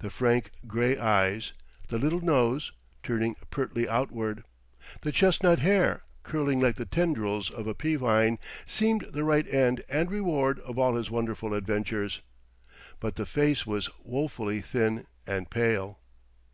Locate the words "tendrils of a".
6.84-7.72